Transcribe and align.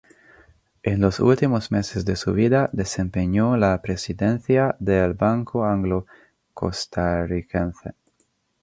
En 0.81 0.99
los 0.99 1.19
últimos 1.19 1.71
meses 1.71 2.05
de 2.05 2.15
su 2.15 2.33
vida 2.33 2.71
desempeñó 2.73 3.55
la 3.55 3.79
presidencia 3.83 4.75
del 4.79 5.13
Banco 5.13 5.63
Anglo 5.63 6.07
Costarricense. 6.55 7.93